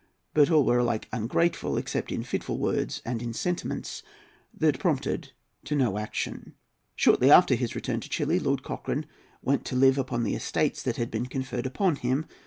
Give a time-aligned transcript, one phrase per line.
[0.33, 4.01] But all were alike ungrateful, except in fitful words and in sentiments
[4.51, 5.31] that prompted
[5.65, 6.55] to no action.
[6.95, 9.05] Shortly after his return to Chili, Lord Cochrane
[9.43, 12.25] went to live upon the estates that had been conferred upon him.